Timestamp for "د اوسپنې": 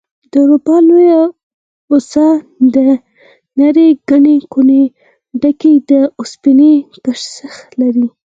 5.89-6.73